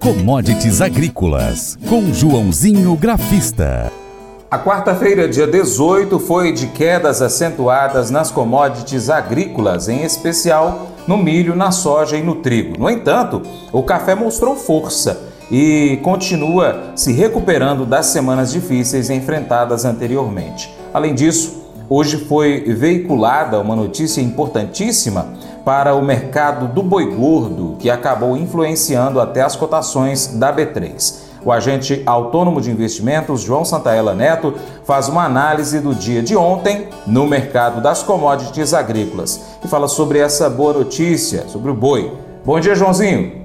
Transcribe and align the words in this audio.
Commodities 0.00 0.80
Agrícolas, 0.80 1.78
com 1.86 2.10
Joãozinho 2.10 2.96
Grafista. 2.96 3.92
A 4.50 4.58
quarta-feira, 4.58 5.28
dia 5.28 5.46
18, 5.46 6.18
foi 6.18 6.52
de 6.52 6.68
quedas 6.68 7.20
acentuadas 7.20 8.10
nas 8.10 8.30
commodities 8.30 9.10
agrícolas, 9.10 9.90
em 9.90 10.02
especial 10.02 10.88
no 11.06 11.18
milho, 11.18 11.54
na 11.54 11.70
soja 11.70 12.16
e 12.16 12.22
no 12.22 12.36
trigo. 12.36 12.80
No 12.80 12.88
entanto, 12.88 13.42
o 13.70 13.82
café 13.82 14.14
mostrou 14.14 14.56
força 14.56 15.20
e 15.50 16.00
continua 16.02 16.92
se 16.96 17.12
recuperando 17.12 17.84
das 17.84 18.06
semanas 18.06 18.50
difíceis 18.50 19.10
enfrentadas 19.10 19.84
anteriormente. 19.84 20.74
Além 20.94 21.14
disso, 21.14 21.62
hoje 21.90 22.24
foi 22.24 22.60
veiculada 22.72 23.60
uma 23.60 23.76
notícia 23.76 24.22
importantíssima 24.22 25.26
para 25.64 25.94
o 25.94 26.02
mercado 26.02 26.68
do 26.68 26.82
boi 26.82 27.14
gordo, 27.14 27.76
que 27.78 27.90
acabou 27.90 28.36
influenciando 28.36 29.20
até 29.20 29.42
as 29.42 29.56
cotações 29.56 30.26
da 30.26 30.54
B3. 30.54 31.30
O 31.44 31.50
agente 31.50 32.02
autônomo 32.04 32.60
de 32.60 32.70
investimentos, 32.70 33.40
João 33.40 33.64
Santaella 33.64 34.14
Neto, 34.14 34.54
faz 34.84 35.08
uma 35.08 35.24
análise 35.24 35.80
do 35.80 35.94
dia 35.94 36.22
de 36.22 36.36
ontem 36.36 36.88
no 37.06 37.26
mercado 37.26 37.80
das 37.80 38.02
commodities 38.02 38.74
agrícolas 38.74 39.40
e 39.64 39.68
fala 39.68 39.88
sobre 39.88 40.18
essa 40.18 40.50
boa 40.50 40.74
notícia, 40.74 41.48
sobre 41.48 41.70
o 41.70 41.74
boi. 41.74 42.12
Bom 42.44 42.60
dia, 42.60 42.74
Joãozinho. 42.74 43.39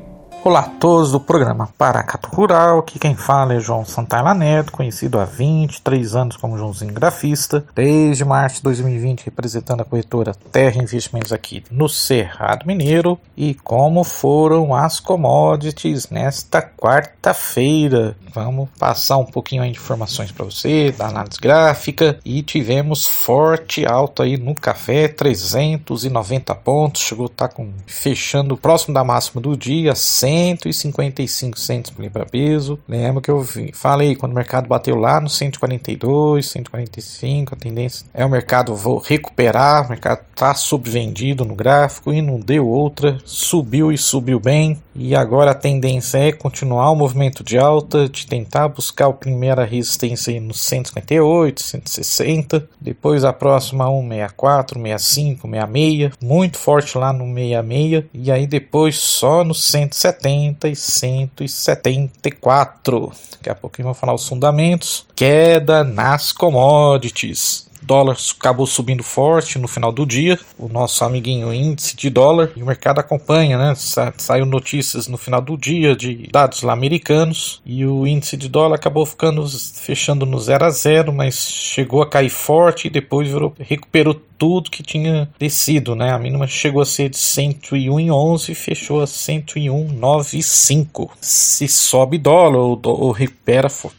Olá 0.48 0.60
a 0.60 0.70
todos 0.70 1.12
do 1.12 1.20
programa 1.20 1.74
Paracato 1.76 2.30
Rural, 2.30 2.78
aqui 2.78 3.00
quem 3.00 3.16
fala 3.16 3.56
é 3.56 3.60
João 3.60 3.84
Santana 3.84 4.32
Neto, 4.32 4.72
conhecido 4.72 5.20
há 5.20 5.26
23 5.26 6.16
anos 6.16 6.38
como 6.38 6.56
Joãozinho 6.56 6.94
Grafista, 6.94 7.66
desde 7.74 8.24
março 8.24 8.58
de 8.58 8.62
2020 8.62 9.26
representando 9.26 9.82
a 9.82 9.86
corretora 9.86 10.36
Terra 10.52 10.84
Investimentos 10.84 11.34
aqui 11.34 11.64
no 11.72 11.90
Cerrado 11.90 12.68
Mineiro. 12.68 13.18
E 13.36 13.56
como 13.56 14.04
foram 14.04 14.76
as 14.76 15.00
commodities 15.00 16.12
nesta 16.12 16.62
quarta-feira. 16.62 18.16
Vamos 18.32 18.70
passar 18.78 19.18
um 19.18 19.26
pouquinho 19.26 19.64
de 19.64 19.70
informações 19.70 20.32
para 20.32 20.46
você, 20.46 20.92
da 20.92 21.08
análise 21.08 21.40
gráfica. 21.42 22.20
E 22.24 22.44
tivemos 22.44 23.08
forte 23.08 23.86
alta 23.86 24.24
aí 24.24 24.38
no 24.38 24.54
café, 24.54 25.08
390 25.08 26.54
pontos, 26.56 27.02
chegou 27.02 27.26
a 27.26 27.32
estar 27.32 27.48
tá 27.48 27.54
com, 27.54 27.72
fechando 27.88 28.58
próximo 28.58 28.94
da 28.94 29.04
máxima 29.04 29.42
do 29.42 29.58
dia, 29.58 29.96
100 29.96 30.35
155 30.36 31.58
centos 31.58 31.92
por 31.92 32.02
libra 32.02 32.26
peso. 32.26 32.78
Lembra 32.88 33.22
que 33.22 33.32
eu 33.32 33.42
vi, 33.42 33.72
falei 33.74 34.16
quando 34.16 34.34
o 34.34 34.36
mercado 34.36 34.68
bateu 34.68 34.96
lá 34.96 35.22
no 35.22 35.30
142, 35.30 36.46
145, 36.46 37.54
a 37.54 37.58
tendência 37.58 38.06
é 38.14 38.26
o 38.26 38.30
mercado 38.30 38.76
vou 38.76 39.00
recuperar, 39.00 39.86
o 39.86 39.90
mercado 39.90 40.22
está 40.32 40.54
subvendido 40.54 41.46
no 41.46 41.56
gráfico 41.56 42.14
e 42.14 42.22
não 42.22 42.40
deu 42.40 42.68
outra, 42.68 43.18
subiu 43.24 43.92
e 43.92 43.98
subiu 43.98 44.40
bem. 44.40 44.78
E 44.94 45.14
agora 45.14 45.52
a 45.52 45.56
tendência 45.56 46.18
é 46.18 46.32
continuar 46.32 46.90
o 46.92 46.96
movimento 46.96 47.44
de 47.44 47.58
alta, 47.58 48.08
de 48.08 48.26
tentar 48.26 48.70
buscar 48.70 49.08
a 49.08 49.14
primeira 49.14 49.66
resistência 49.66 50.40
no 50.40 50.54
158, 50.54 51.62
160, 51.62 52.70
depois 52.80 53.26
a 53.26 53.34
próxima 53.34 53.86
164, 53.86 54.80
65, 54.80 55.50
66, 55.50 56.12
muito 56.22 56.58
forte 56.58 56.98
lá 56.98 57.12
no 57.12 57.26
66 57.26 58.06
e 58.14 58.32
aí 58.32 58.48
depois 58.48 58.98
só 58.98 59.44
no 59.44 59.54
170 59.54 60.25
e 60.30 60.76
174. 60.76 63.12
Daqui 63.32 63.50
a 63.50 63.56
pouquinho 63.56 63.86
vou 63.86 63.94
falar 63.94 64.14
os 64.14 64.28
fundamentos. 64.28 65.06
Queda 65.16 65.84
nas 65.84 66.32
commodities 66.32 67.66
dólar 67.86 68.18
acabou 68.38 68.66
subindo 68.66 69.04
forte 69.04 69.60
no 69.60 69.68
final 69.68 69.92
do 69.92 70.06
dia, 70.06 70.40
o 70.58 70.68
nosso 70.68 71.04
amiguinho 71.06 71.54
índice 71.54 71.96
de 71.96 72.10
dólar, 72.10 72.52
e 72.56 72.64
o 72.64 72.66
mercado 72.66 73.00
acompanha, 73.00 73.58
né? 73.58 73.76
Sa 73.76 74.14
saiu 74.18 74.46
notícias 74.46 75.08
no 75.08 75.18
final 75.18 75.42
do 75.42 75.56
dia 75.56 75.96
de 75.96 76.28
dados 76.32 76.64
lá 76.64 76.74
americanos, 76.74 77.62
e 77.66 77.86
o 77.86 78.08
índice 78.08 78.36
de 78.36 78.50
dólar 78.50 78.76
acabou 78.76 79.06
ficando 79.06 79.46
fechando 79.48 80.26
no 80.26 80.40
0 80.40 80.66
a 80.66 80.70
0, 80.70 81.14
mas 81.14 81.36
chegou 81.36 82.02
a 82.02 82.10
cair 82.10 82.30
forte 82.30 82.88
e 82.88 82.90
depois 82.90 83.28
virou, 83.28 83.54
recuperou 83.60 84.20
tudo 84.38 84.72
que 84.72 84.84
tinha 84.84 85.30
descido, 85.40 85.96
né? 85.96 86.12
A 86.12 86.20
mínima 86.20 86.48
chegou 86.48 86.82
a 86.82 86.86
ser 86.86 87.10
de 87.10 87.18
101,11 87.18 88.50
e 88.50 88.56
fechou 88.56 89.02
a 89.02 89.06
101,95. 89.06 91.10
Se 91.20 91.68
sobe 91.68 92.18
dólar 92.18 92.60
ou, 92.60 92.80
ou 92.84 93.16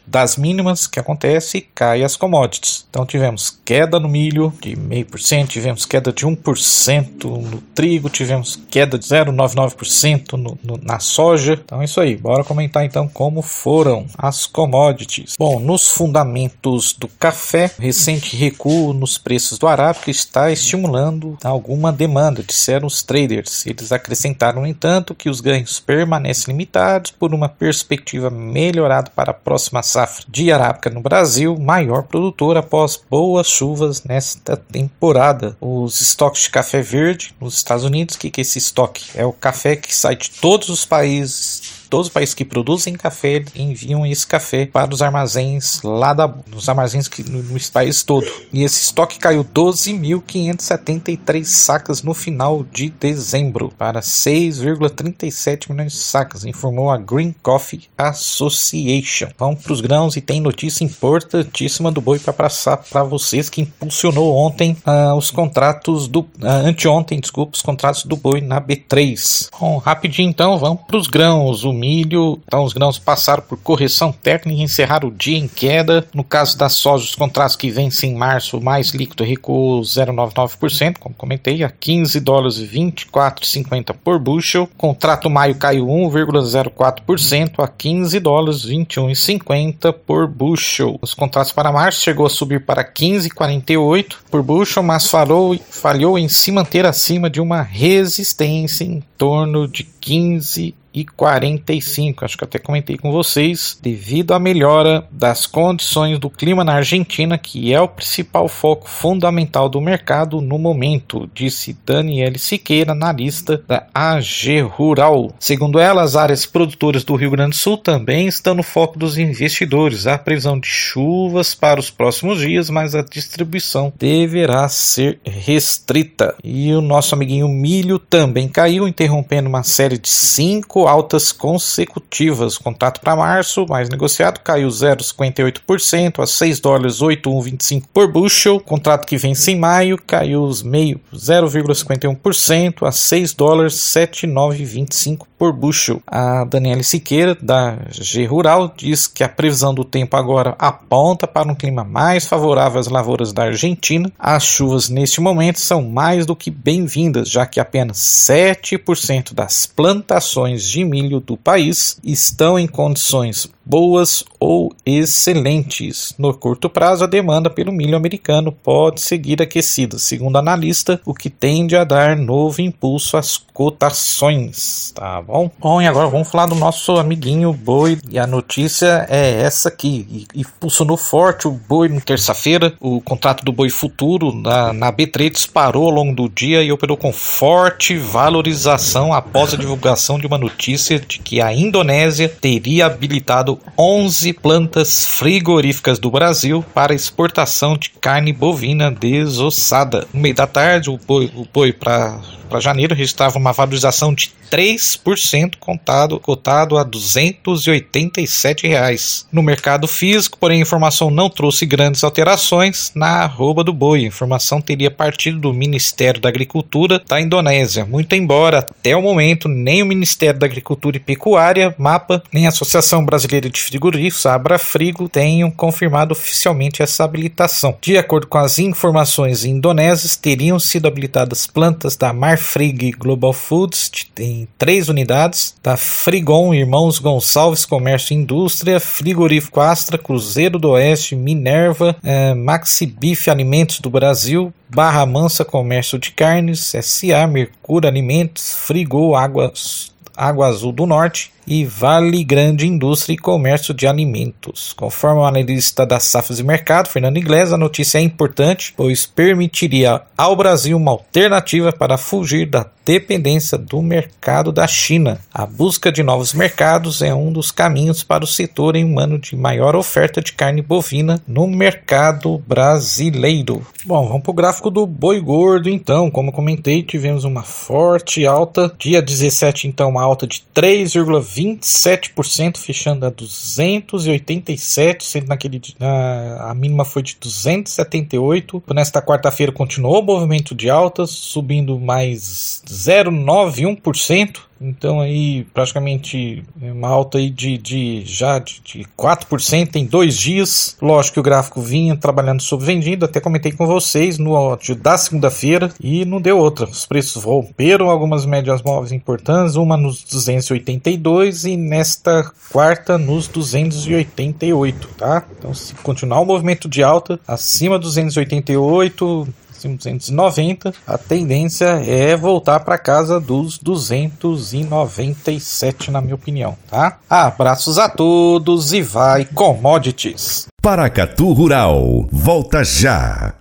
das 0.05 0.37
mínimas, 0.37 0.87
que 0.87 0.99
acontece? 0.99 1.67
Cai 1.73 2.03
as 2.03 2.15
commodities. 2.15 2.85
Então 2.89 3.05
tivemos 3.05 3.59
queda 3.63 3.99
no 3.99 4.09
milho 4.09 4.53
de 4.61 4.75
0,5%, 4.75 5.47
tivemos 5.47 5.85
queda 5.85 6.11
de 6.11 6.25
1% 6.25 7.23
no 7.23 7.61
trigo, 7.73 8.09
tivemos 8.09 8.59
queda 8.69 8.97
de 8.97 9.05
0,99% 9.05 10.33
no, 10.33 10.57
no, 10.63 10.79
na 10.81 10.99
soja. 10.99 11.53
Então 11.53 11.81
é 11.81 11.85
isso 11.85 11.99
aí. 11.99 12.15
Bora 12.15 12.43
comentar 12.43 12.85
então 12.85 13.07
como 13.07 13.41
foram 13.41 14.05
as 14.17 14.45
commodities. 14.45 15.35
Bom, 15.37 15.59
nos 15.59 15.91
fundamentos 15.91 16.93
do 16.93 17.07
café, 17.07 17.71
recente 17.79 18.35
recuo 18.35 18.93
nos 18.93 19.17
preços 19.17 19.57
do 19.57 19.67
arábica 19.67 20.11
está 20.27 20.51
estimulando 20.51 21.37
alguma 21.43 21.91
demanda, 21.91 22.43
disseram 22.43 22.85
os 22.85 23.01
traders. 23.01 23.65
Eles 23.65 23.91
acrescentaram, 23.91 24.61
no 24.61 24.67
entanto, 24.67 25.15
que 25.15 25.29
os 25.29 25.41
ganhos 25.41 25.79
permanecem 25.79 26.53
limitados 26.53 27.11
por 27.11 27.33
uma 27.33 27.49
perspectiva 27.49 28.29
melhorada 28.29 29.09
para 29.15 29.31
a 29.31 29.33
próxima 29.33 29.81
safra 29.81 30.25
de 30.27 30.51
arábica 30.51 30.89
no 30.89 31.01
Brasil, 31.01 31.57
maior 31.57 32.03
produtor 32.03 32.57
após 32.57 33.01
boas 33.09 33.47
chuvas 33.47 34.03
nesta 34.03 34.57
temporada. 34.57 35.55
Os 35.59 36.01
estoques 36.01 36.43
de 36.43 36.49
café 36.49 36.81
verde 36.81 37.33
nos 37.39 37.55
Estados 37.55 37.85
Unidos, 37.85 38.15
o 38.15 38.19
que, 38.19 38.29
que 38.29 38.41
é 38.41 38.43
esse 38.43 38.57
estoque? 38.57 39.05
É 39.15 39.25
o 39.25 39.33
café 39.33 39.75
que 39.75 39.95
sai 39.95 40.15
de 40.15 40.29
todos 40.29 40.69
os 40.69 40.85
países 40.85 41.77
todos 41.87 42.07
os 42.07 42.13
países 42.13 42.33
que 42.33 42.45
produzem 42.45 42.95
café 42.95 43.43
enviam 43.55 44.05
esse 44.05 44.25
café 44.25 44.65
para 44.65 44.93
os 44.93 45.01
armazéns 45.01 45.81
lá 45.83 46.13
da, 46.13 46.33
nos 46.47 46.69
armazéns 46.69 47.07
que, 47.07 47.23
no, 47.29 47.43
no 47.43 47.57
país 47.71 48.03
todo. 48.03 48.27
E 48.51 48.63
esse 48.63 48.83
estoque 48.83 49.19
caiu 49.19 49.43
12.573 49.43 51.45
sacas 51.45 52.03
no 52.03 52.13
final 52.13 52.65
de 52.71 52.89
dezembro 52.89 53.71
para 53.77 54.01
6,37 54.01 55.69
milhões 55.69 55.93
de 55.93 55.99
sacas, 55.99 56.45
informou 56.45 56.91
a 56.91 56.97
Green 56.97 57.33
Coffee 57.41 57.83
Association. 57.97 59.29
Vamos 59.37 59.63
para 59.63 59.73
os 59.73 59.81
grãos 59.81 60.15
e 60.15 60.21
tem 60.21 60.41
notícia 60.41 60.83
importantíssima 60.83 61.91
do 61.91 62.01
boi 62.01 62.19
para 62.19 62.33
passar 62.33 62.77
para 62.77 63.03
vocês 63.03 63.49
que 63.49 63.61
impulsionou 63.61 64.35
ontem 64.35 64.77
uh, 64.85 65.15
os 65.15 65.31
contratos 65.31 66.07
do 66.07 66.21
uh, 66.21 66.27
anteontem, 66.65 67.19
desculpa, 67.19 67.55
os 67.55 67.61
contratos 67.61 68.03
do 68.03 68.15
boi 68.15 68.41
na 68.41 68.61
B3. 68.61 69.49
Bom, 69.59 69.77
rapidinho 69.77 70.29
então, 70.29 70.57
vamos 70.57 70.81
para 70.85 70.97
os 70.97 71.07
grãos. 71.07 71.63
O 71.63 71.73
milho, 71.77 72.39
então 72.45 72.63
os 72.63 72.73
grãos 72.73 72.97
passaram 72.97 73.43
por 73.43 73.57
correção 73.57 74.11
técnica 74.11 74.59
e 74.59 74.63
encerraram 74.63 75.09
o 75.09 75.11
dia 75.11 75.37
em 75.37 75.47
queda. 75.47 76.05
No 76.13 76.23
caso 76.23 76.57
da 76.57 76.69
soja, 76.69 77.05
os 77.05 77.15
contratos 77.15 77.55
que 77.55 77.69
vencem 77.69 78.11
em 78.11 78.15
março, 78.15 78.57
o 78.57 78.63
mais 78.63 78.89
líquido 78.89 79.23
recuou 79.23 79.81
0,99%, 79.81 80.97
como 80.99 81.15
comentei, 81.15 81.63
a 81.63 81.69
15 81.69 82.19
dólares 82.19 82.57
e 82.57 82.67
24,50 82.67 83.95
por 84.03 84.19
bushel. 84.19 84.69
Contrato 84.77 85.29
maio 85.29 85.55
caiu 85.55 85.85
1,04% 85.85 87.63
a 87.63 87.67
15 87.67 88.19
dólares 88.19 88.65
21,50 88.65 89.93
por 89.93 90.27
bushel. 90.27 90.97
Os 91.01 91.13
contratos 91.13 91.51
para 91.51 91.71
março 91.71 92.01
chegou 92.01 92.25
a 92.25 92.29
subir 92.29 92.65
para 92.65 92.83
15,48 92.83 94.15
por 94.29 94.43
bushel, 94.43 94.83
mas 94.83 95.07
falou, 95.09 95.57
falhou 95.69 96.17
em 96.17 96.27
se 96.27 96.51
manter 96.51 96.85
acima 96.85 97.29
de 97.29 97.41
uma 97.41 97.61
resistência 97.61 98.83
em 98.83 99.03
torno 99.17 99.67
de 99.67 99.83
15 99.83 100.75
e 100.97 101.05
45. 101.05 102.25
Acho 102.25 102.35
que 102.35 102.43
até 102.43 102.57
comentei 102.57 102.97
com 102.97 103.11
vocês, 103.11 103.77
devido 103.79 104.33
à 104.33 104.39
melhora 104.39 105.07
das 105.11 105.45
condições 105.45 106.17
do 106.17 106.27
clima 106.27 106.63
na 106.63 106.73
Argentina, 106.73 107.37
que 107.37 107.71
é 107.71 107.79
o 107.79 107.87
principal 107.87 108.47
foco 108.47 108.89
fundamental 108.89 109.69
do 109.69 109.79
mercado 109.79 110.41
no 110.41 110.57
momento, 110.57 111.29
disse 111.35 111.77
Daniele 111.85 112.39
Siqueira, 112.39 112.93
analista 112.93 113.61
da 113.67 113.85
AG 113.93 114.61
Rural. 114.61 115.35
Segundo 115.39 115.79
ela, 115.79 116.01
as 116.01 116.15
áreas 116.15 116.47
produtoras 116.47 117.03
do 117.03 117.15
Rio 117.15 117.29
Grande 117.29 117.51
do 117.51 117.55
Sul 117.55 117.77
também 117.77 118.27
estão 118.27 118.55
no 118.55 118.63
foco 118.63 118.97
dos 118.97 119.19
investidores. 119.19 120.07
Há 120.07 120.17
previsão 120.17 120.59
de 120.59 120.67
chuvas 120.67 121.53
para 121.53 121.79
os 121.79 121.91
próximos 121.91 122.39
dias, 122.39 122.71
mas 122.71 122.95
a 122.95 123.03
distribuição 123.03 123.93
deverá 123.99 124.67
ser 124.67 125.19
restrita. 125.23 126.33
E 126.43 126.73
o 126.73 126.81
nosso 126.81 127.13
amiguinho 127.13 127.47
milho 127.47 127.99
também 127.99 128.47
caiu, 128.47 128.87
interrompendo 128.87 129.47
uma 129.47 129.61
série 129.61 129.99
de 129.99 130.09
cinco 130.09 130.86
altas 130.87 131.31
consecutivas. 131.31 132.55
O 132.55 132.63
contrato 132.63 133.01
para 133.01 133.15
março, 133.15 133.65
mais 133.67 133.89
negociado, 133.89 134.39
caiu 134.39 134.69
0,58% 134.69 136.21
a 136.21 136.25
6 136.25 136.59
dólares 136.59 137.01
8,125 137.01 137.87
por 137.93 138.11
bushel. 138.11 138.59
Contrato 138.59 139.05
que 139.05 139.17
vence 139.17 139.51
em 139.51 139.59
maio 139.59 139.97
caiu 139.97 140.49
meio 140.63 140.99
0,51% 141.13 142.87
a 142.87 142.91
6 142.91 143.33
dólares 143.33 143.75
7,925 143.75 145.27
por 145.37 145.53
bushel. 145.53 146.01
A 146.07 146.43
Daniela 146.43 146.83
Siqueira, 146.83 147.37
da 147.39 147.77
G 147.91 148.25
Rural, 148.25 148.73
diz 148.75 149.07
que 149.07 149.23
a 149.23 149.29
previsão 149.29 149.73
do 149.73 149.83
tempo 149.83 150.15
agora 150.15 150.55
aponta 150.57 151.27
para 151.27 151.51
um 151.51 151.55
clima 151.55 151.83
mais 151.83 152.25
favorável 152.25 152.79
às 152.79 152.87
lavouras 152.87 153.31
da 153.31 153.43
Argentina. 153.43 154.11
As 154.17 154.43
chuvas 154.43 154.89
neste 154.89 155.21
momento 155.21 155.59
são 155.59 155.81
mais 155.83 156.25
do 156.25 156.35
que 156.35 156.49
bem-vindas, 156.49 157.29
já 157.29 157.45
que 157.45 157.59
apenas 157.59 157.97
7% 157.97 159.33
das 159.33 159.65
plantações 159.65 160.63
de 160.63 160.76
de 160.77 160.85
milho 160.85 161.19
do 161.19 161.35
país 161.35 161.97
estão 162.03 162.59
em 162.59 162.67
condições 162.67 163.49
boas 163.67 164.23
ou 164.39 164.73
excelentes. 164.85 166.15
No 166.17 166.33
curto 166.33 166.69
prazo, 166.69 167.03
a 167.03 167.07
demanda 167.07 167.49
pelo 167.49 167.71
milho 167.71 167.97
americano 167.97 168.51
pode 168.51 169.01
seguir 169.01 169.41
aquecida, 169.41 169.99
segundo 169.99 170.37
analista, 170.37 171.01
o 171.05 171.13
que 171.13 171.29
tende 171.29 171.75
a 171.75 171.83
dar 171.83 172.15
novo 172.15 172.61
impulso 172.61 173.17
às 173.17 173.37
cotações, 173.37 174.91
tá 174.93 175.21
bom? 175.21 175.49
Bom, 175.59 175.81
e 175.81 175.87
agora 175.87 176.07
vamos 176.07 176.29
falar 176.29 176.45
do 176.45 176.55
nosso 176.55 176.93
amiguinho 176.93 177.51
boi, 177.51 177.97
e 178.09 178.19
a 178.19 178.27
notícia 178.27 179.05
é 179.09 179.41
essa 179.41 179.69
aqui, 179.69 180.27
impulsionou 180.35 180.95
forte 180.95 181.47
o 181.47 181.51
boi 181.51 181.89
na 181.89 181.99
terça-feira, 181.99 182.73
o 182.79 183.01
contrato 183.01 183.43
do 183.43 183.51
boi 183.51 183.69
futuro 183.69 184.31
na, 184.31 184.71
na 184.71 184.93
B3 184.93 185.31
disparou 185.31 185.85
ao 185.85 185.91
longo 185.91 186.13
do 186.13 186.29
dia 186.29 186.61
e 186.61 186.71
operou 186.71 186.95
com 186.95 187.11
forte 187.11 187.97
valorização 187.97 189.11
após 189.11 189.53
a 189.53 189.57
divulgação 189.57 190.19
de 190.19 190.27
uma 190.27 190.37
notícia 190.37 190.99
de 190.99 191.17
que 191.19 191.41
a 191.41 191.51
Indonésia 191.51 192.29
teria 192.29 192.85
habilitado 192.85 193.56
11 193.77 194.33
plantas 194.33 195.05
frigoríficas 195.05 195.99
do 195.99 196.09
Brasil 196.09 196.63
para 196.73 196.93
exportação 196.93 197.77
de 197.77 197.89
carne 197.89 198.33
bovina 198.33 198.91
desossada. 198.91 200.07
No 200.13 200.21
meio 200.21 200.35
da 200.35 200.47
tarde, 200.47 200.89
o 200.89 200.97
boi, 200.97 201.31
o 201.35 201.45
boi 201.51 201.71
para 201.71 202.19
janeiro 202.59 202.95
registrava 202.95 203.37
uma 203.37 203.51
valorização 203.51 204.13
de 204.13 204.31
3% 204.49 205.55
contado, 205.59 206.19
cotado 206.19 206.77
a 206.77 206.83
287 206.83 208.67
reais. 208.67 209.27
No 209.31 209.43
mercado 209.43 209.87
físico, 209.87 210.37
porém, 210.37 210.59
a 210.59 210.61
informação 210.61 211.09
não 211.09 211.29
trouxe 211.29 211.65
grandes 211.65 212.03
alterações 212.03 212.91
na 212.95 213.23
arroba 213.23 213.63
do 213.63 213.73
boi. 213.73 213.99
A 213.99 214.07
informação 214.07 214.61
teria 214.61 214.89
partido 214.89 215.39
do 215.39 215.53
Ministério 215.53 216.21
da 216.21 216.29
Agricultura 216.29 217.01
da 217.07 217.19
Indonésia, 217.19 217.85
muito 217.85 218.15
embora 218.15 218.59
até 218.59 218.95
o 218.95 219.01
momento 219.01 219.47
nem 219.47 219.83
o 219.83 219.85
Ministério 219.85 220.39
da 220.39 220.45
Agricultura 220.45 220.97
e 220.97 221.01
Pecuária, 221.01 221.75
MAPA, 221.77 222.23
nem 222.31 222.45
a 222.45 222.49
Associação 222.49 223.05
Brasileira 223.05 223.49
de 223.49 223.61
Frigoríficos, 223.61 224.25
Abrafrigo, 224.25 225.09
tenham 225.09 225.51
confirmado 225.51 226.13
oficialmente 226.13 226.81
essa 226.81 227.03
habilitação. 227.03 227.77
De 227.81 227.97
acordo 227.97 228.27
com 228.27 228.37
as 228.37 228.59
informações 228.59 229.45
indonésias, 229.45 230.15
teriam 230.15 230.59
sido 230.59 230.87
habilitadas 230.87 231.45
plantas 231.47 231.95
da 231.95 232.13
Marfrig 232.37 232.91
Global 232.91 233.33
Foods, 233.33 233.89
em 234.19 234.37
em 234.37 234.47
três 234.57 234.89
unidades, 234.89 235.55
da 235.63 235.75
Frigon, 235.75 236.53
Irmãos 236.53 236.99
Gonçalves 236.99 237.65
Comércio 237.65 238.13
e 238.13 238.17
Indústria, 238.17 238.79
Frigorífico 238.79 239.59
Astra, 239.59 239.97
Cruzeiro 239.97 240.59
do 240.59 240.69
Oeste, 240.69 241.15
Minerva, 241.15 241.95
eh, 242.03 242.35
Maxi 242.35 242.85
Bife 242.85 243.31
Alimentos 243.31 243.79
do 243.79 243.89
Brasil, 243.89 244.53
Barra 244.69 245.05
Mansa 245.05 245.43
Comércio 245.43 245.97
de 245.97 246.11
Carnes, 246.11 246.75
SA, 246.75 247.25
Mercúrio 247.25 247.89
Alimentos, 247.89 248.53
Frigol 248.53 249.15
Águas, 249.15 249.91
Água 250.15 250.47
Azul 250.47 250.71
do 250.71 250.85
Norte, 250.85 251.31
e 251.47 251.63
Vale 251.63 252.23
Grande 252.25 252.67
Indústria 252.67 253.13
e 253.13 253.17
Comércio 253.17 253.73
de 253.73 253.87
Alimentos. 253.87 254.73
Conforme 254.73 255.21
o 255.21 255.25
analista 255.25 255.85
da 255.85 255.99
Safras 255.99 256.39
e 256.39 256.43
Mercado, 256.43 256.89
Fernando 256.89 257.17
Inglés, 257.17 257.53
a 257.53 257.57
notícia 257.57 257.99
é 257.99 258.01
importante, 258.01 258.73
pois 258.75 259.05
permitiria 259.05 260.01
ao 260.17 260.35
Brasil 260.35 260.75
uma 260.75 260.91
alternativa 260.91 261.71
para 261.71 261.97
fugir 261.97 262.47
da 262.47 262.65
dependência 262.83 263.57
do 263.57 263.81
mercado 263.81 264.51
da 264.51 264.65
China. 264.65 265.19
A 265.33 265.45
busca 265.45 265.91
de 265.91 266.01
novos 266.01 266.33
mercados 266.33 267.01
é 267.01 267.13
um 267.13 267.33
dos 267.33 267.51
caminhos 267.51 268.01
para 268.01 268.23
o 268.23 268.27
setor 268.27 268.77
em 268.77 268.85
um 268.85 268.97
ano 268.97 269.19
de 269.19 269.35
maior 269.35 269.75
oferta 269.75 270.21
de 270.21 270.31
carne 270.31 270.61
bovina 270.61 271.21
no 271.27 271.47
mercado 271.47 272.41
brasileiro. 272.47 273.61
Bom, 273.85 274.07
vamos 274.07 274.23
para 274.23 274.31
o 274.31 274.33
gráfico 274.33 274.69
do 274.69 274.85
boi 274.85 275.19
gordo 275.19 275.69
então. 275.69 276.09
Como 276.09 276.31
comentei, 276.31 276.81
tivemos 276.81 277.25
uma 277.25 277.43
forte 277.43 278.25
alta. 278.25 278.73
Dia 278.79 279.01
17, 279.01 279.67
então, 279.67 279.89
uma 279.89 280.03
alta 280.03 280.25
de 280.25 280.43
3,20 280.55 281.36
27%, 281.37 282.57
fechando 282.57 283.05
a 283.05 283.09
287, 283.09 285.05
sendo 285.05 285.27
naquele 285.27 285.61
a, 285.79 286.51
a 286.51 286.55
mínima 286.55 286.83
foi 286.83 287.03
de 287.03 287.15
278. 287.21 288.63
Nesta 288.73 289.01
quarta-feira 289.01 289.51
continuou 289.51 290.01
o 290.01 290.05
movimento 290.05 290.55
de 290.55 290.69
altas, 290.69 291.11
subindo 291.11 291.79
mais 291.79 292.63
0,91%. 292.67 294.47
Então 294.59 294.99
aí 294.99 295.45
praticamente 295.53 296.43
uma 296.59 296.87
alta 296.87 297.17
aí 297.17 297.29
de, 297.29 297.57
de 297.57 298.03
já 298.05 298.39
de, 298.39 298.61
de 298.63 298.85
4% 298.97 299.75
em 299.75 299.85
dois 299.85 300.17
dias. 300.17 300.75
Lógico 300.81 301.15
que 301.15 301.19
o 301.19 301.23
gráfico 301.23 301.61
vinha 301.61 301.95
trabalhando 301.95 302.41
sobre 302.41 302.65
vendido, 302.65 303.05
até 303.05 303.19
comentei 303.19 303.51
com 303.51 303.65
vocês 303.67 304.17
no 304.17 304.35
áudio 304.35 304.75
da 304.75 304.97
segunda-feira 304.97 305.71
e 305.79 306.05
não 306.05 306.21
deu 306.21 306.37
outra. 306.37 306.65
Os 306.65 306.85
preços 306.85 307.23
romperam 307.23 307.89
algumas 307.89 308.25
médias 308.25 308.61
móveis 308.61 308.91
importantes, 308.91 309.55
uma 309.55 309.77
nos 309.77 310.03
282 310.03 311.45
e 311.45 311.57
nesta 311.57 312.31
quarta 312.51 312.97
nos 312.97 313.27
288, 313.27 314.87
tá? 314.97 315.23
Então 315.37 315.53
se 315.53 315.73
continuar 315.75 316.21
o 316.21 316.25
movimento 316.25 316.67
de 316.67 316.83
alta 316.83 317.19
acima 317.27 317.77
dos 317.77 317.97
288, 317.97 319.27
290, 319.61 320.73
a 320.85 320.97
tendência 320.97 321.81
é 321.85 322.13
voltar 322.15 322.59
para 322.61 322.77
casa 322.77 323.19
dos 323.19 323.57
297, 323.57 325.91
na 325.91 325.99
minha 326.01 326.15
opinião, 326.15 326.57
tá? 326.69 326.99
Abraços 327.09 327.79
a 327.79 327.87
todos 327.87 328.73
e 328.73 328.81
vai 328.81 329.23
commodities. 329.25 330.47
Paracatu 330.61 331.31
Rural, 331.33 332.07
volta 332.11 332.63
já. 332.63 333.33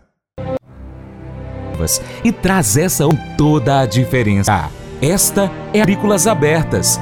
E 2.24 2.32
traz 2.32 2.76
essa 2.76 3.04
toda 3.36 3.80
a 3.80 3.86
diferença. 3.86 4.70
Esta 5.02 5.50
é 5.74 5.82
Agrícolas 5.82 6.26
Abertas 6.26 6.98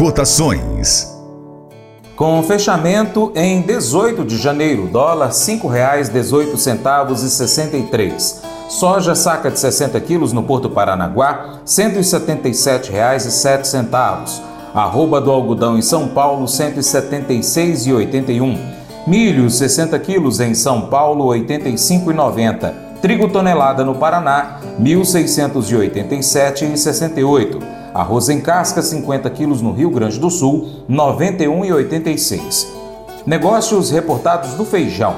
Cotações. 0.00 1.14
Com 2.16 2.42
fechamento 2.42 3.30
em 3.36 3.60
18 3.60 4.24
de 4.24 4.38
janeiro, 4.38 4.86
dólar 4.86 5.26
R$ 5.26 5.32
5,18 5.32 7.12
e 7.12 7.28
63. 7.28 8.42
Soja 8.66 9.14
saca 9.14 9.50
de 9.50 9.60
60 9.60 10.00
quilos 10.00 10.32
no 10.32 10.42
Porto 10.42 10.70
Paranaguá, 10.70 11.56
R$ 11.56 11.60
177,07. 11.66 14.40
Arroba 14.72 15.20
do 15.20 15.30
algodão 15.30 15.76
em 15.76 15.82
São 15.82 16.08
Paulo, 16.08 16.46
R$ 16.46 16.46
176,81. 16.46 18.58
Milho, 19.06 19.50
60 19.50 19.98
quilos 19.98 20.40
em 20.40 20.54
São 20.54 20.86
Paulo, 20.86 21.30
R$ 21.30 21.40
85,90. 21.40 22.72
Trigo 23.02 23.28
tonelada 23.28 23.84
no 23.84 23.96
Paraná, 23.96 24.60
R$ 24.78 24.82
1.687,68. 24.82 27.79
Arroz 27.94 28.28
em 28.28 28.40
casca, 28.40 28.80
50 28.82 29.28
quilos 29.30 29.60
no 29.60 29.72
Rio 29.72 29.90
Grande 29.90 30.18
do 30.18 30.30
Sul, 30.30 30.84
R$ 30.88 30.94
91,86. 30.94 32.66
Negócios 33.26 33.90
reportados 33.90 34.54
do 34.54 34.64
feijão. 34.64 35.16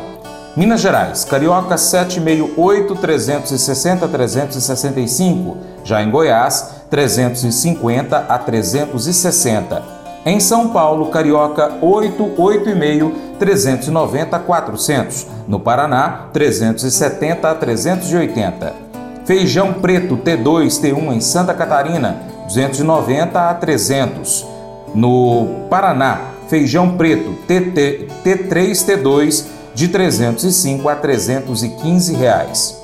Minas 0.57 0.81
Gerais, 0.81 1.25
Carioca 1.25 1.79
768 1.79 2.95
360 2.97 4.09
365. 4.09 5.57
Já 5.85 6.02
em 6.02 6.11
Goiás, 6.11 6.83
350 6.91 8.19
a 8.29 8.38
360. 8.38 9.83
Em 10.25 10.38
São 10.38 10.69
Paulo, 10.69 11.07
Carioca 11.07 11.73
885 11.81 13.37
390 13.38 14.37
a 14.37 14.41
400. 14.41 15.26
No 15.49 15.59
Paraná, 15.59 16.29
370 16.33 17.50
a 17.50 17.55
380. 17.55 18.75
Feijão 19.25 19.73
preto 19.75 20.17
T2 20.17 20.81
T1 20.81 21.12
em 21.14 21.21
Santa 21.21 21.55
Catarina, 21.55 22.31
290 22.52 23.50
a 23.50 23.54
300. 23.54 24.47
No 24.94 25.47
Paraná, 25.71 26.21
feijão 26.49 26.99
preto 26.99 27.32
TT, 27.47 28.09
T3 28.23 28.73
T2 28.73 29.47
de 29.75 29.88
305 29.88 30.87
a 30.88 30.94
315 30.94 32.14
reais. 32.14 32.80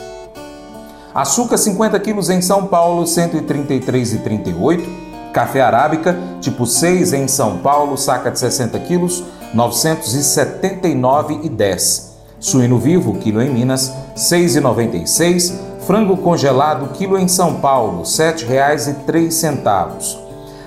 Açúcar 1.14 1.58
50 1.58 2.00
quilos 2.00 2.30
em 2.30 2.40
São 2.40 2.66
Paulo 2.66 3.04
133,38. 3.04 5.06
Café 5.34 5.60
arábica 5.60 6.18
tipo 6.40 6.64
6 6.66 7.12
em 7.12 7.28
São 7.28 7.58
Paulo, 7.58 7.98
saca 7.98 8.30
de 8.30 8.38
60 8.38 8.78
quilos, 8.80 9.22
979,10. 9.54 12.08
Suíno 12.40 12.78
vivo, 12.78 13.18
quilo 13.18 13.42
em 13.42 13.50
Minas, 13.50 13.92
6,96. 14.16 15.67
Frango 15.88 16.16
congelado, 16.18 16.92
quilo 16.92 17.16
em 17.16 17.26
São 17.26 17.54
Paulo, 17.54 18.00
R$ 18.00 18.04
7,03. 18.04 20.18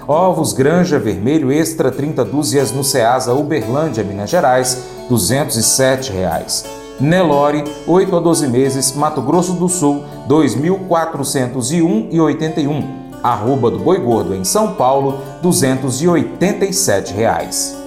Ovos 0.07 0.51
Granja 0.51 0.97
Vermelho 0.97 1.51
Extra 1.51 1.91
30 1.91 2.25
dúzias 2.25 2.71
no 2.71 2.83
Ceasa 2.83 3.31
Uberlândia, 3.31 4.03
Minas 4.03 4.31
Gerais, 4.31 4.83
207 5.07 6.11
reais. 6.11 6.65
Nelore, 6.99 7.63
8 7.85 8.15
a 8.15 8.19
12 8.19 8.47
meses, 8.47 8.95
Mato 8.95 9.21
Grosso 9.21 9.53
do 9.53 9.69
Sul, 9.69 10.03
2.401,81. 10.27 12.83
Arroba 13.21 13.69
do 13.69 13.77
Boi 13.77 13.99
Gordo 13.99 14.33
em 14.33 14.43
São 14.43 14.73
Paulo, 14.73 15.19
287 15.43 17.13
reais. 17.13 17.77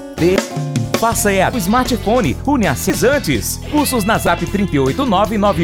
Faça 1.00 1.33
é 1.33 1.50
o 1.50 1.59
smartphone, 1.59 2.37
une 2.47 2.69
antes. 2.69 3.59
Cursos 3.73 4.05
na 4.05 4.19
Zap 4.19 4.47
38999 4.47 5.63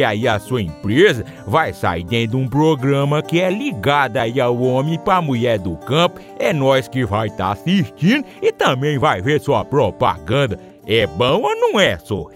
aí 0.03 0.27
a 0.27 0.39
sua 0.39 0.61
empresa 0.61 1.25
vai 1.45 1.73
sair 1.73 2.03
dentro 2.03 2.37
de 2.37 2.43
um 2.43 2.47
programa 2.47 3.21
que 3.21 3.39
é 3.39 3.49
ligado 3.49 4.17
aí 4.17 4.39
ao 4.39 4.59
homem 4.61 4.99
para 4.99 5.21
mulher 5.21 5.59
do 5.59 5.75
campo. 5.77 6.19
É 6.37 6.51
nós 6.53 6.87
que 6.87 7.05
vai 7.05 7.27
estar 7.27 7.47
tá 7.47 7.51
assistindo 7.51 8.25
e 8.41 8.51
também 8.51 8.97
vai 8.97 9.21
ver 9.21 9.39
sua 9.41 9.63
propaganda. 9.65 10.59
É 10.85 11.05
bom 11.05 11.41
ou 11.41 11.55
não 11.55 11.79
é, 11.79 11.97
só? 11.97 12.27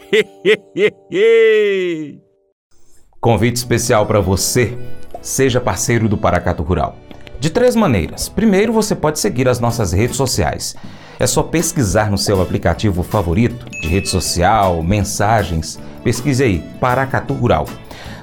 Convite 3.20 3.56
especial 3.56 4.06
para 4.06 4.20
você. 4.20 4.78
Seja 5.22 5.60
parceiro 5.60 6.08
do 6.08 6.18
Paracato 6.18 6.62
Rural. 6.62 6.96
De 7.40 7.50
três 7.50 7.76
maneiras. 7.76 8.30
Primeiro, 8.30 8.72
você 8.72 8.96
pode 8.96 9.20
seguir 9.20 9.48
as 9.48 9.60
nossas 9.60 9.92
redes 9.92 10.16
sociais. 10.16 10.76
É 11.20 11.26
só 11.26 11.42
pesquisar 11.44 12.12
no 12.12 12.18
seu 12.18 12.42
aplicativo 12.42 13.02
favorito 13.02 13.66
de 13.82 13.88
rede 13.88 14.10
social, 14.10 14.84
mensagens. 14.84 15.80
Pesquise 16.04 16.44
aí, 16.44 16.64
Paracatu 16.80 17.34
Rural. 17.34 17.68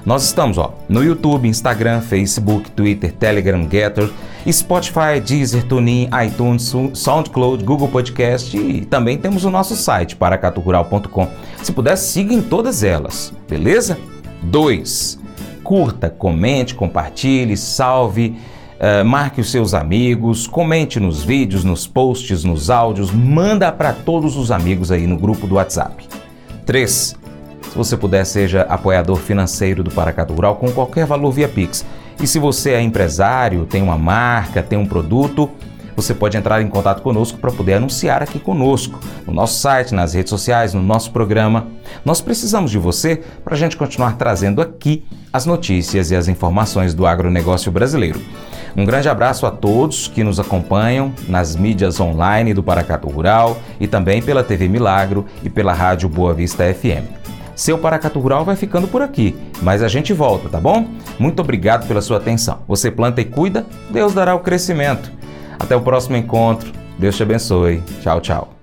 Nós 0.05 0.25
estamos 0.25 0.57
ó, 0.57 0.75
no 0.89 1.01
YouTube, 1.01 1.47
Instagram, 1.47 2.01
Facebook, 2.01 2.69
Twitter, 2.71 3.11
Telegram, 3.13 3.67
Getter, 3.69 4.09
Spotify, 4.51 5.21
Deezer, 5.25 5.63
TuneIn, 5.63 6.09
iTunes, 6.25 6.73
SoundCloud, 6.93 7.63
Google 7.63 7.87
Podcast 7.87 8.55
e 8.55 8.85
também 8.85 9.17
temos 9.17 9.45
o 9.45 9.49
nosso 9.49 9.75
site, 9.75 10.15
paracaturural.com. 10.15 11.29
Se 11.63 11.71
puder, 11.71 11.95
siga 11.95 12.33
em 12.33 12.41
todas 12.41 12.83
elas, 12.83 13.33
beleza? 13.49 13.97
2. 14.43 15.19
Curta, 15.63 16.09
comente, 16.09 16.75
compartilhe, 16.75 17.55
salve, 17.55 18.35
uh, 18.83 19.05
marque 19.05 19.39
os 19.39 19.49
seus 19.49 19.73
amigos, 19.73 20.45
comente 20.45 20.99
nos 20.99 21.23
vídeos, 21.23 21.63
nos 21.63 21.87
posts, 21.87 22.43
nos 22.43 22.69
áudios, 22.69 23.11
manda 23.11 23.71
para 23.71 23.93
todos 23.93 24.35
os 24.35 24.51
amigos 24.51 24.91
aí 24.91 25.07
no 25.07 25.17
grupo 25.17 25.47
do 25.47 25.55
WhatsApp. 25.55 26.05
3. 26.65 26.91
Se 27.71 27.77
você 27.77 27.95
puder, 27.95 28.25
seja 28.25 28.63
apoiador 28.63 29.17
financeiro 29.17 29.83
do 29.83 29.89
Paracato 29.89 30.33
Rural 30.33 30.57
com 30.57 30.71
qualquer 30.71 31.05
valor 31.05 31.31
via 31.31 31.47
Pix. 31.47 31.85
E 32.21 32.27
se 32.27 32.37
você 32.37 32.71
é 32.71 32.81
empresário, 32.81 33.65
tem 33.65 33.81
uma 33.81 33.97
marca, 33.97 34.61
tem 34.61 34.77
um 34.77 34.85
produto, 34.85 35.49
você 35.95 36.13
pode 36.13 36.37
entrar 36.37 36.61
em 36.61 36.67
contato 36.67 37.01
conosco 37.01 37.37
para 37.37 37.51
poder 37.51 37.73
anunciar 37.75 38.21
aqui 38.21 38.39
conosco, 38.39 38.99
no 39.25 39.33
nosso 39.33 39.59
site, 39.59 39.93
nas 39.93 40.13
redes 40.13 40.29
sociais, 40.29 40.73
no 40.73 40.81
nosso 40.81 41.11
programa. 41.11 41.67
Nós 42.03 42.21
precisamos 42.21 42.69
de 42.69 42.77
você 42.77 43.23
para 43.43 43.55
a 43.55 43.57
gente 43.57 43.77
continuar 43.77 44.17
trazendo 44.17 44.61
aqui 44.61 45.03
as 45.31 45.45
notícias 45.45 46.11
e 46.11 46.15
as 46.15 46.27
informações 46.27 46.93
do 46.93 47.07
agronegócio 47.07 47.71
brasileiro. 47.71 48.19
Um 48.75 48.85
grande 48.85 49.07
abraço 49.07 49.45
a 49.45 49.51
todos 49.51 50.07
que 50.07 50.23
nos 50.23 50.39
acompanham 50.39 51.13
nas 51.27 51.55
mídias 51.55 51.99
online 51.99 52.53
do 52.53 52.63
Paracato 52.63 53.07
Rural 53.07 53.57
e 53.79 53.87
também 53.87 54.21
pela 54.21 54.43
TV 54.43 54.67
Milagro 54.67 55.25
e 55.43 55.49
pela 55.49 55.73
Rádio 55.73 56.09
Boa 56.09 56.33
Vista 56.33 56.63
FM. 56.73 57.23
Seu 57.55 57.77
Paracato 57.77 58.19
Rural 58.19 58.43
vai 58.43 58.55
ficando 58.55 58.87
por 58.87 59.01
aqui, 59.01 59.35
mas 59.61 59.83
a 59.83 59.87
gente 59.87 60.11
volta, 60.11 60.49
tá 60.49 60.59
bom? 60.59 60.87
Muito 61.19 61.39
obrigado 61.39 61.87
pela 61.87 62.01
sua 62.01 62.17
atenção. 62.17 62.59
Você 62.67 62.89
planta 62.89 63.21
e 63.21 63.25
cuida, 63.25 63.65
Deus 63.91 64.13
dará 64.13 64.33
o 64.33 64.39
crescimento. 64.39 65.11
Até 65.59 65.75
o 65.75 65.81
próximo 65.81 66.17
encontro. 66.17 66.71
Deus 66.97 67.15
te 67.15 67.23
abençoe. 67.23 67.81
Tchau, 68.01 68.19
tchau. 68.21 68.62